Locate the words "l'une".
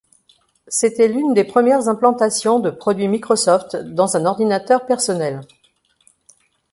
1.07-1.35